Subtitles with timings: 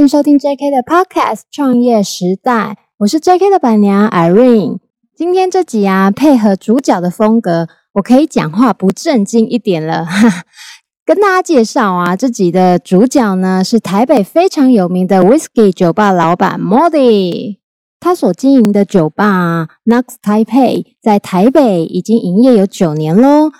[0.00, 2.52] 欢迎收听 JK 的 Podcast《创业时代》，
[3.00, 4.78] 我是 JK 的板娘 Irene。
[5.14, 10.06] 今天这集啊，配合主角的风格，我可以讲话不正经一点了。
[11.04, 17.58] 跟大家介绍啊，这集的主角呢是台北非常有名的 Whisky 酒吧老板 Mody。
[18.00, 23.50] 他所经营的酒吧 Nux Taipei 在台北已经营业有九年喽。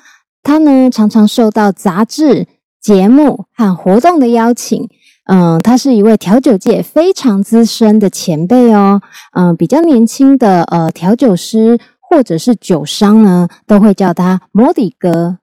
[0.43, 2.47] 他呢常常受到杂志、
[2.81, 4.89] 节目和活动的邀请。
[5.33, 9.01] 嗯，他是一位调酒界非常资深的前辈哦。
[9.33, 15.39] 嗯，比较年轻的呃调酒师或者是酒商呢，都会叫他 Mody 哥。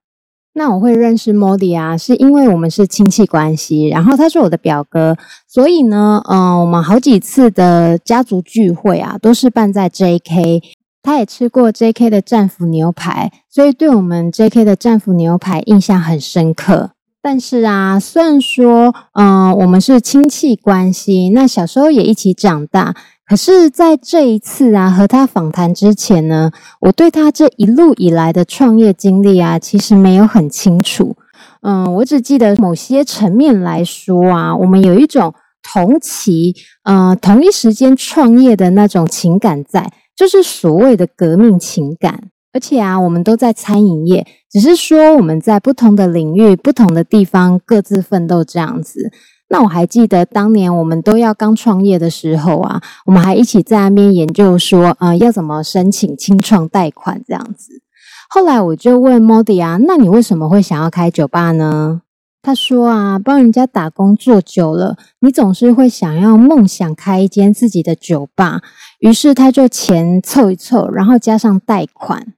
[0.53, 5.15] 那我会认识 Mody 啊，是因为我们是亲戚关系，然后他是我的表哥，
[5.47, 10.63] 所以呢，嗯，我们好几次的家族聚会啊，都是办在 JK。
[11.01, 16.89] 他也吃过 JK 的战斧牛排，所以对我们 JK 的战斧牛排印象很深刻。
[17.21, 22.95] 但是啊，虽然说，嗯、我们是亲戚关系，那小时候也一起长大，
[23.27, 31.17] 可是，在这一次啊，和他访谈之前呢，我对他这一路以来的创业经历啊，其实没有很清楚。
[31.61, 35.33] 嗯、我只记得某些层面来说啊，我们有一种
[35.73, 42.29] 同期，呃，同一时间创业的那种情感在，就是所谓的革命情感。
[42.57, 49.11] 而且啊，我们都在餐饮业，只是说我们在不同的领域、不同的地方各自奋斗这样子。
[49.49, 57.83] 那我还记得当年我们都要刚创业的时候啊，我们还一起在那边研究说，呃，要怎么申请清创贷款这样子。
[58.27, 62.01] 后来我就问 Mody 啊，那你为什么会想要开酒吧呢？
[62.41, 68.61] 他说啊，帮人家打工做久了，你总是会想要梦想开一间自己的酒吧。
[68.99, 72.33] 于是他就钱凑一凑，然后加上贷款。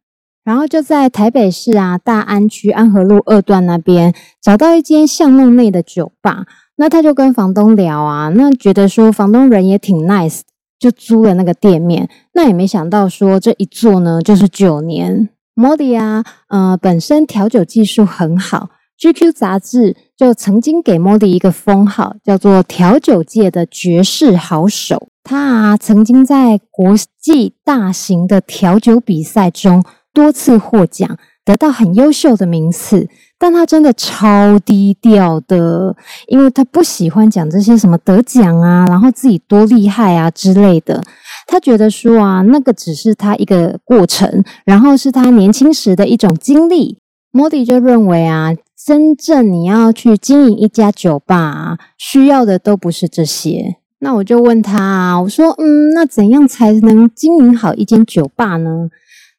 [0.50, 10.40] 然后就在台北市啊大安区安和路二段那边找到一间巷弄内的酒吧，那他就跟房东聊啊，那觉得说房东人也挺 nice，
[10.80, 12.10] 就租了那个店面。
[12.34, 15.30] 那也没想到说这一做呢就是九年。
[15.56, 25.10] Mody 啊，呃，本身调酒技术很好，GQ 杂志就曾经给 Mody 一个封号，叫做调酒界的绝世好手。
[25.24, 29.84] 他啊曾经在国际大型的调酒比赛中。
[30.20, 33.08] 多次获奖，得到很优秀的名次，
[33.38, 35.96] 但他真的超低调的，
[36.28, 41.02] 因为他不喜欢讲这些什么得奖啊，然后自己多厉害啊之类的。
[41.48, 46.98] 他觉得说啊，那个只是他一个过程，然后是他年轻时的一种经历。
[47.32, 48.50] Mody 就认为啊，
[48.86, 53.78] 真正你要去经营一家酒吧，需要的都不是这些。
[54.00, 58.90] 那我就问他，我说，嗯，那怎样才能经营好一间酒吧呢？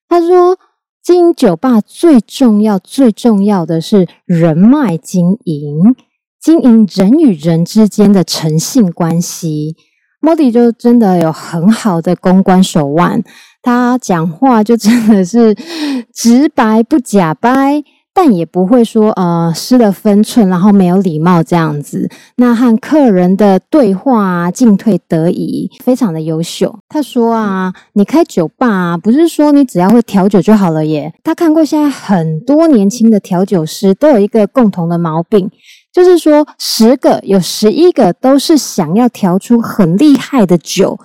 [0.09, 0.59] 他说。
[1.03, 5.95] 经营酒吧最重要、最重要的是人脉经营，
[6.41, 9.77] 经营人与人之间的诚信关系。
[10.21, 13.25] 莫迪就真的有很好的公关手腕，
[13.63, 15.57] 他讲话就真的是
[16.13, 17.83] 直白不假掰。
[18.23, 22.07] 但也不会说呃失了分寸，然后没有礼貌这样子。
[22.37, 26.81] 那和客人的对话啊，进退得宜，非常的优秀。
[26.91, 31.15] 他说啊，你开酒吧啊，不是说你只要会调酒就好了耶。
[31.25, 35.51] 他看过现在很多年轻的调酒师都有一个共同的毛病，
[35.91, 40.99] 就是说十个有十一个都是想要调出很厉害的酒，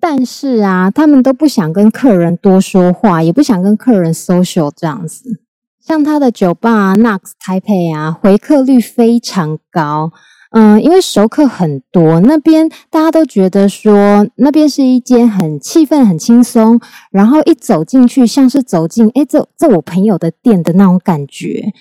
[0.00, 5.42] 但是啊，他们都不想跟客人多说话，也不想跟客人 social 这样子。
[5.90, 10.12] 像他的酒吧 Nux Taipei 啊，回客率非常高。
[10.52, 16.80] 嗯，因为熟客很多，那边大家都觉得说那边是一间很气氛很轻松，
[17.10, 21.72] 然后一走进去像是走进诶这这我朋友的店的那种感觉。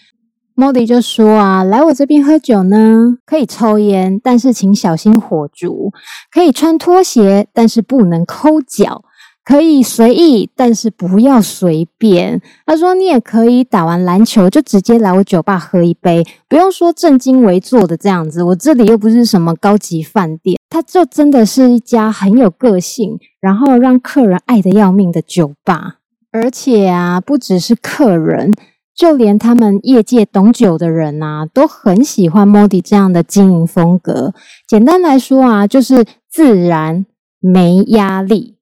[0.56, 5.92] Mody 就说啊，来我这边喝酒呢，可以抽烟，但是请小心火烛；
[6.34, 9.04] 可以穿拖鞋，但是不能抠脚。
[9.50, 12.40] 可以随意，但是不要随便。
[12.68, 18.44] 他说：“你也可以打完篮球就直接来我酒吧喝一杯，不用说正襟危坐的这样子。
[18.44, 25.96] 我这里又不是什么高级饭店，他就真的是一家很有个性，然后让客人爱得要命的酒吧。
[26.32, 28.54] 而且啊，不只是客人，
[28.96, 34.36] 就连他们业界懂酒的人啊，都很喜欢 Mody 这样的经营风格。
[34.68, 37.08] 简单来说啊，就是自然
[37.40, 38.58] 没压力。”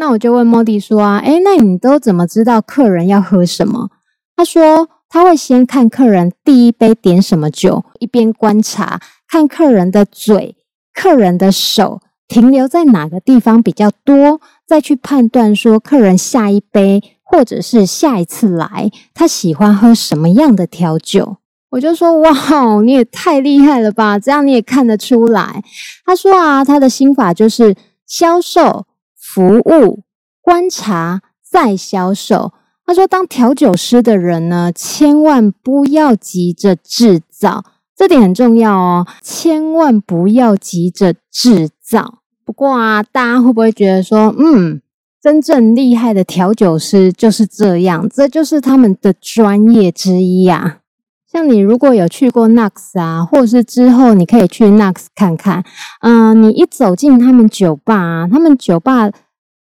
[0.00, 3.90] 那我就问 Mody 说啊，诶，那你都怎么知道客人要喝什么？
[4.34, 8.98] 他说他会先看客人第一杯点什么酒，一边观察，
[9.28, 10.56] 看客人的嘴、
[10.94, 21.36] 客人的手停留在哪个地方比较多，再去判断说客人下一杯或者是下一次来，他喜欢喝什么样的调酒。
[21.72, 22.32] 我就说哇，
[22.82, 24.18] 你也太厉害了吧！
[24.18, 25.62] 这样你也看得出来。
[26.06, 27.76] 他说啊，他的心法就是
[28.06, 28.86] 销售、
[29.32, 30.02] 服务、
[30.40, 32.52] 观察再销售。
[32.84, 37.64] 他说，当调酒师的人呢，千万不要急着制造，
[37.96, 42.22] 这点很重要哦，千万不要急着制造。
[42.44, 44.82] 不过啊，大家会不会觉得说，嗯，
[45.22, 50.79] 真正厉害的调酒师就是这样，这就是他们的专业之一啊。
[51.32, 55.62] 像你如果有去过 Knox 啊，或者是之后你可以去 Knox 看看，
[56.00, 59.08] 嗯、你一走进他们酒吧，他们酒吧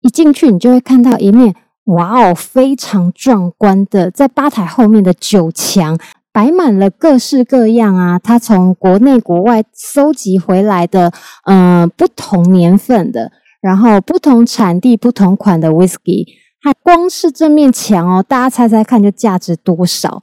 [0.01, 1.55] 一进去，你就会看到一面
[1.85, 5.99] 哇哦，非常壮观的，在吧台后面的酒墙
[6.33, 11.13] 摆满了各式各样啊，他从国内国外搜集回来的，
[11.45, 13.31] 嗯、呃，不同年份的，
[13.61, 16.25] 然后不同产地、不同款的 Whisky，
[16.63, 20.23] 它光是这面墙哦，大家猜猜看，就价值多少？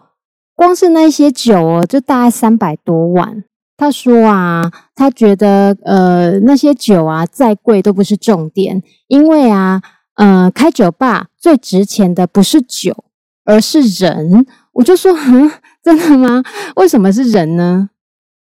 [0.55, 3.43] 光是那些酒哦，就大概三百多万。
[3.77, 9.81] 他说啊，他觉得呃那些酒啊再贵都不是重点，因为啊，
[10.15, 13.03] 呃开酒吧最值钱的不是酒，
[13.43, 14.45] 而是人。
[14.71, 15.51] 我就说，哼，
[15.83, 16.41] 真的吗？
[16.77, 17.89] 为什么是人呢？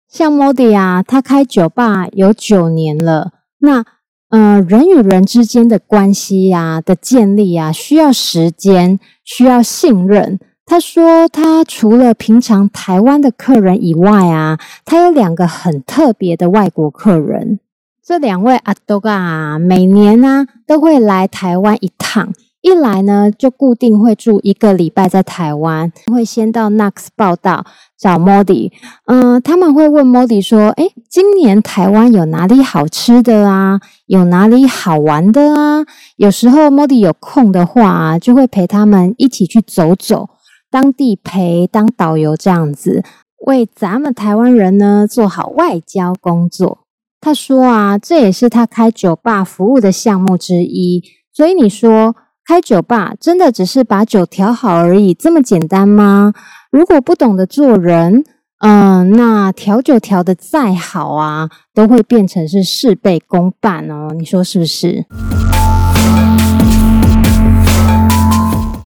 [0.08, 3.84] 像 Modi 啊，他开酒吧有九年了，那
[4.30, 10.40] 呃人与人之间的关系呀、啊、的建立啊，需要时间，需要信任。
[10.70, 17.58] 他说，他除了平常台湾的客人以外啊，他有两个很特别的外国客人。
[18.06, 22.32] 这两位阿多嘎，每年呢都会来台湾一趟。
[22.60, 27.64] 一来呢，就固定会住一个礼拜在台湾，会先到 Nux 报道
[27.98, 28.70] 找 Modi。
[29.06, 33.80] 嗯，他们会问 Modi 说：“哎，今年台湾有哪里好吃的啊？
[34.06, 35.84] 有哪里好玩的啊？”
[36.16, 40.28] 有时候 Modi 有空的话啊，就会陪他们一起去走走。
[40.70, 43.02] 当地陪当导游这样子，
[43.46, 46.86] 为咱们台湾人呢做好外交工作。
[47.20, 51.02] 他说啊，这也是他开酒吧服务的项目之一。
[51.32, 56.32] 所以你说开酒吧真的只是把酒调好而已，这么简单吗？
[56.70, 58.24] 如果不懂得做人，
[58.60, 64.14] 嗯，那调酒调得再好啊，都会变成是事倍功半哦。
[64.16, 65.04] 你说是不是？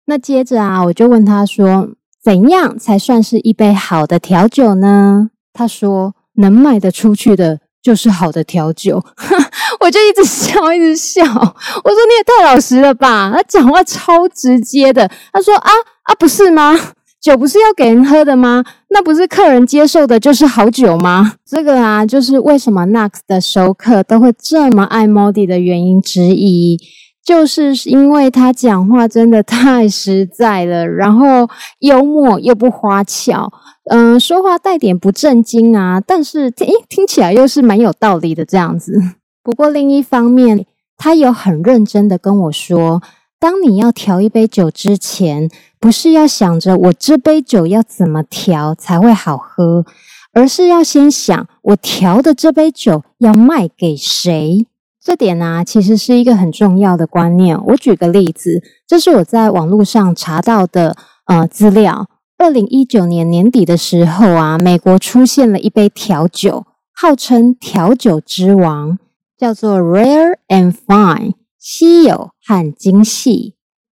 [0.06, 1.90] 那接着啊，我就问他说
[2.22, 9.04] ：“怎样才算是一杯好的调酒呢？”他说：“能卖得出去的，就是好的调酒。
[9.80, 11.22] ”我就一直笑，一直笑。
[11.24, 15.10] 我说：“你也太老实了吧？”他讲话超直接的。
[15.32, 15.72] 他说：“啊
[16.04, 16.78] 啊，不是吗？
[17.22, 18.62] 酒不是要给人喝的吗？
[18.90, 26.78] 那不是客人接受的，就是好酒吗？”这个啊，就是为什么 Knox 的熟客都会这么爱 Modi 的原因之一。
[27.24, 31.50] 就是因为他讲话真的太实在了，然后
[31.80, 33.50] 幽默又不花俏，
[33.90, 39.02] 嗯、说话带点不正经啊，但是听听起来又是蛮有道理的这样子。
[39.42, 40.66] 不过另一方面，
[40.98, 43.02] 他有很认真的跟我说，
[43.40, 45.50] 当你要调一杯酒之前，
[45.80, 49.86] 不是要想着我这杯酒要怎么调才会好喝，
[50.34, 54.66] 而是要先想我调的这杯酒要卖给谁。
[55.04, 57.62] 这点呢、其实是一个很重要的观念。
[57.66, 62.08] 我举个例子，这是我在网络上查到的呃资料。
[62.38, 68.98] 二零一九年年底的时候啊，美国出现了一杯调酒，号称调酒之王，
[69.38, 73.56] 叫做 Rare and Fine，稀有和精细。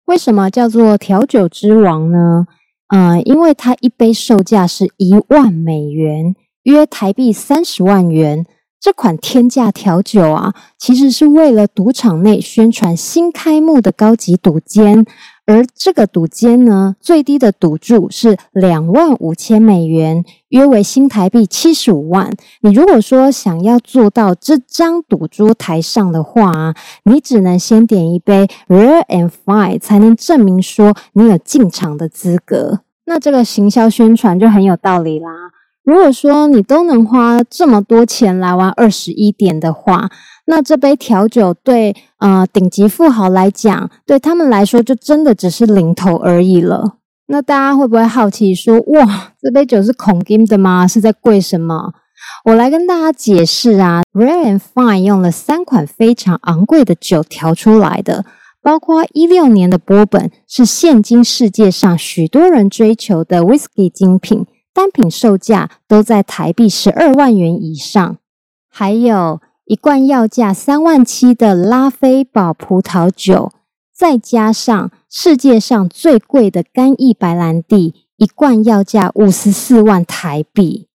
[0.06, 2.46] 为什么叫做调酒之王呢？
[2.88, 8.46] 呃，因为它一杯售价是一万美元，约台币三十万元。
[8.84, 15.06] 这款天价调酒啊，其实是为了赌场内宣传新开幕的高级赌间，
[15.46, 22.30] 而这个赌间呢，最低的赌注是两万五千美元，约为新台币七十五万。
[22.60, 26.74] 你如果说想要坐到这张赌桌台上的话，
[27.04, 32.80] 你只能先点一杯 Rare and Fine，才能证明说你有进场的资格。
[33.06, 35.43] 那这个行销宣传就很有道理啦。
[35.84, 40.10] 如果说你都能花这么多钱来玩二十一点的话，
[40.46, 46.96] 那这杯调酒对呃顶级富豪来讲，对他们来说就真的只是零头而已了。
[47.26, 50.86] 那大家会不会好奇说，哇，这杯酒是孔金的吗？
[50.88, 51.92] 是在贵什么？
[52.46, 58.24] 我来跟大家解释啊，Rare and Fine 用了三款非常昂贵的酒调出来的，
[58.62, 64.46] 包括一六年的波本，是现今世界上许多人追求的 Whisky 精品。
[64.74, 68.16] 单品售价都在台币十二万元以上，
[68.68, 73.52] 还有一罐要价三万七的拉菲宝葡萄酒，
[73.96, 80.88] 再加上世界上最贵的干邑白兰地，一罐要价五十四万台币。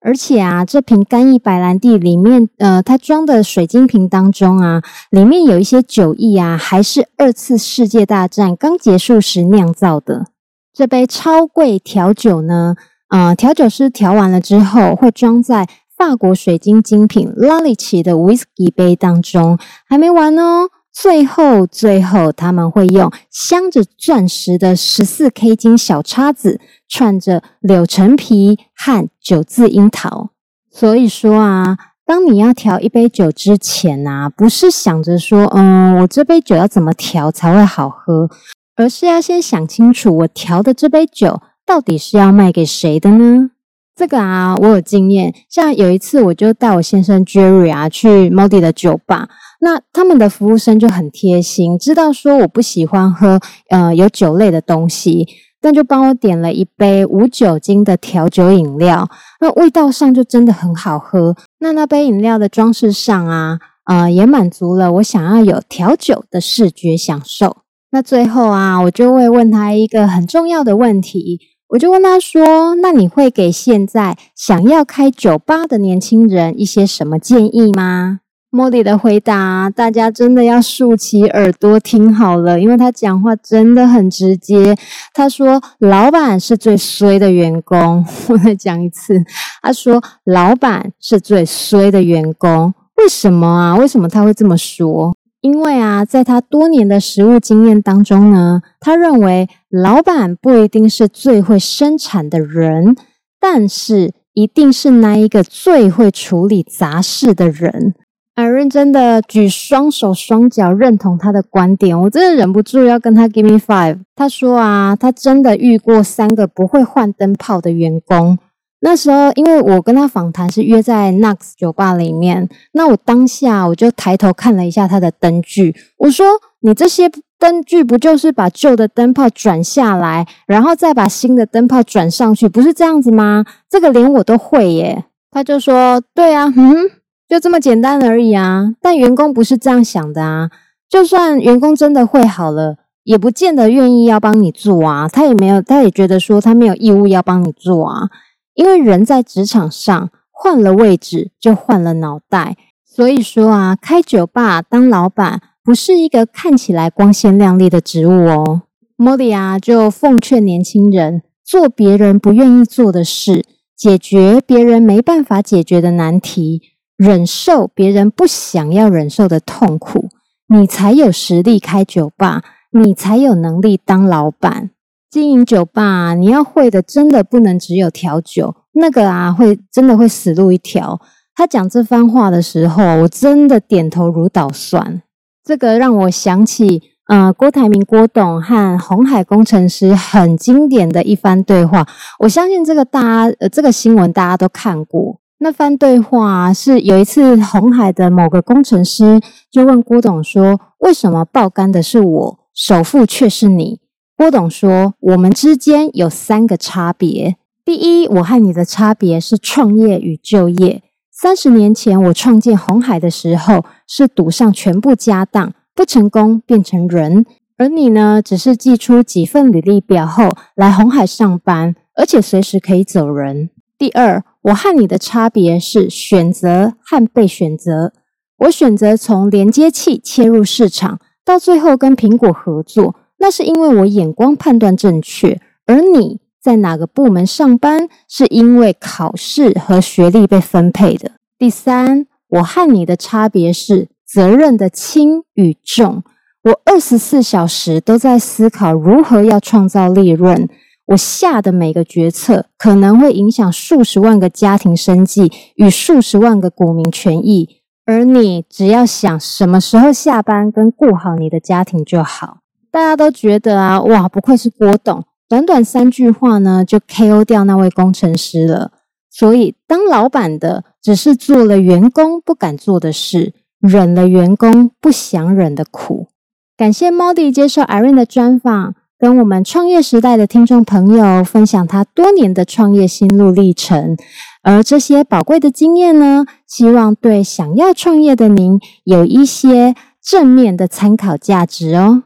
[0.00, 4.80] 而且啊，这瓶干邑白兰地里面，呃，它装的水晶瓶当中啊，
[5.10, 10.28] 里面有一些酒液啊，还是二次世界大战刚结束时酿造的。
[10.72, 12.76] 这杯超贵调酒呢，
[13.08, 19.58] 呃，调酒师调完了之后，会装在法国水晶精品拉里奇的威士忌杯当中。
[19.88, 26.60] 还没完哦，最后最后他们会用镶着钻石的十四 K 金小叉子。
[26.90, 30.30] 串着柳橙皮和九字樱桃，
[30.72, 38.30] 所以说啊，当你要调一杯酒之前啊，不是想着说，嗯，我这杯酒要怎么调才会好喝，
[38.74, 43.50] 而是要先想清楚，我调的这杯酒到底是要卖给谁的呢？
[43.94, 45.34] 这个啊，我有经验。
[45.50, 49.28] 像有一次，我就带我先生 Jerry 啊去 Modi 的酒吧，
[49.60, 55.28] 那他们的服务生就很贴心，知道说我不喜欢喝呃有酒类的东西。
[55.60, 59.06] 那就帮我点了一杯无酒精的调酒饮料，
[59.40, 61.36] 那味道上就真的很好喝。
[61.58, 67.58] 那那杯饮料的装饰上啊，呃，也满足了我想要有调酒的视觉享受。
[67.90, 78.20] 那最后啊，我就会问他一个很重要的问题，我就问他说：“那你会给现在想要开酒吧的年轻人一些什么建议吗？”
[78.50, 84.74] 莫迪的回答，大家真的要竖起耳朵听好了，因为他讲话真的很直接。
[85.12, 88.02] 他说：“老板是最衰的员工。
[88.28, 89.22] ”我再讲一次，
[89.60, 93.76] 他说：“老板是最衰的员工。”为什么啊？
[93.76, 95.14] 为什么他会这么说？
[95.42, 102.96] 因为啊，在他多年的实务经验当中呢，他认为老板不一定是最会生产的人，
[103.38, 107.94] 但是一定是那一个最会处理杂事的人。
[108.34, 113.98] 很认真的举双手双脚认同他的观点，我真的忍不住要跟他 give me five。
[114.14, 118.38] 他说啊，他真的遇过三个不会换灯泡的员工。
[118.80, 126.24] 那时候，因为我跟他访谈是约在 Nux 酒吧里面，那我当下我就抬头看了一下他的灯具，我说
[126.62, 133.44] ：“你这些灯具不就是把旧的灯泡转下来，然后再把新的灯泡转上去，不是这样子吗？
[133.70, 136.90] 这个连我都会耶。”他就说：“对啊，嗯。”
[137.28, 138.72] 就这么简单而已啊！
[138.80, 140.48] 但员工不是这样想的啊。
[140.88, 145.06] 就算员工真的会好了，也不见得愿意要帮你做啊。
[145.06, 148.08] 他也没有，他也觉得说他没有义务要帮你做啊。
[148.54, 152.56] 因为人在职场上换了位置，就换了脑袋。
[152.86, 158.62] 所以说啊，开酒吧当老板不是一个看起来光鲜亮丽的职务哦。
[158.96, 163.44] 莫迪啊，就奉劝年轻人做别人不愿意做的事，
[163.76, 166.62] 解决别人没办法解决的难题。
[166.96, 170.08] 忍受别人不想要忍受的痛苦，
[170.48, 174.70] 你才有实力开酒吧，你才有能力当老板。
[175.10, 180.98] 经营酒吧，你要会的真的不能只有调酒，那个啊会真的会死路一条。
[181.34, 185.02] 他讲这番话的时候，我真的点头如捣蒜。
[185.48, 191.88] 这个让我想起，呃，郭台铭郭董和鸿海工程师很经典的一番对话。
[192.18, 193.00] 我相信这个大
[193.30, 195.18] 家，呃，这个新闻大家都看过。
[195.38, 203.80] 那番对话是有一次，红海的某个工程师就问郭董说：“为什么爆肝的是我，首富却是你？”
[204.14, 207.36] 郭董说：“我们之间有三个差别。
[207.64, 210.82] 第一，我和你的差别是创业与就业。
[211.20, 217.24] 三十年前我创建红海的时候，是赌上全部家当，不成功变成人；
[217.56, 223.50] 而你呢，只是寄出几份履历表后来红海上班，而且随时可以走人。
[223.76, 227.92] 第二。”我和你的差别是选择和被选择。
[228.38, 235.38] 我选择从连接器切入市场，到最后跟苹果合作，那是因为我眼光判断正确。
[235.66, 241.12] 而你在哪个部门上班，是因为考试和学历被分配的。
[241.38, 246.02] 第三，我和你的差别是责任的轻与重。
[246.44, 250.48] 我二十四小时都在思考如何要创造利润。
[250.86, 262.38] 我下的每个决策可能会影响数十万个家庭生计与数十万个股民权益，而你只要想什么时候下班跟顾好你的家庭就好。
[262.70, 268.72] 大家都觉得啊，哇，不愧是郭董，短短三句话呢就 KO 掉那位工程师了。
[269.10, 276.08] 所以当老板的只是做了员工不敢做的事，忍了员工不想忍的苦。
[276.56, 278.74] 感谢 Modi 接受 Irene 的专访。
[279.00, 283.96] 跟我们创业时代的听众朋友分享他多年的创业心路历程，
[284.42, 292.02] 而这些宝贵的经验呢，希望对想要创业的您有一些正面的参考价值哦。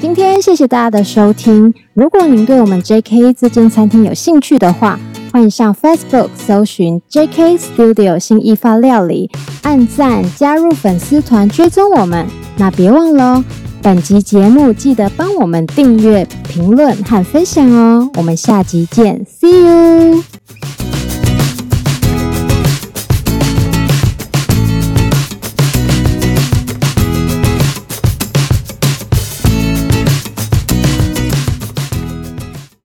[0.00, 1.72] 今天谢谢大家的收听。
[1.94, 4.98] 如果您对我们 JK 这间餐厅有兴趣的话，
[5.32, 9.30] 欢迎上 Facebook 搜寻 JK Studio 新意法料理，
[9.62, 12.26] 按赞加入粉丝团追踪我们。
[12.56, 13.44] 那别忘了哦，
[13.82, 18.10] 本集节目记得帮我们订阅、评论和分享哦。
[18.14, 20.22] 我们下集见，See you。